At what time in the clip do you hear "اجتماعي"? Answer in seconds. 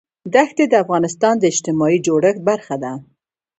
1.51-1.97